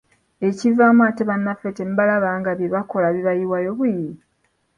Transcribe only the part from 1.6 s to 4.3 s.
temubalaba nga bye bakola bibayiwayo buyiyi.